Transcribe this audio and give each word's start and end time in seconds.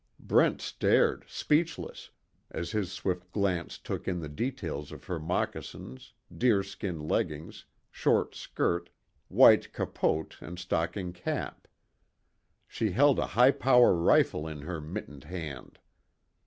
Brent 0.19 0.61
stared, 0.63 1.25
speechless, 1.27 2.09
as 2.49 2.71
his 2.71 2.91
swift 2.91 3.31
glance 3.31 3.77
took 3.77 4.07
in 4.07 4.19
the 4.19 4.27
details 4.27 4.91
of 4.91 5.03
her 5.03 5.19
moccasins, 5.19 6.13
deer 6.35 6.63
skin 6.63 7.07
leggings, 7.07 7.65
short 7.91 8.33
skirt, 8.33 8.89
white 9.27 9.71
capote 9.73 10.37
and 10.41 10.57
stocking 10.57 11.13
cap. 11.13 11.67
She 12.67 12.89
held 12.93 13.19
a 13.19 13.27
high 13.37 13.51
power 13.51 13.93
rifle 13.93 14.47
in 14.47 14.61
her 14.61 14.81
mittened 14.81 15.25
hand. 15.25 15.77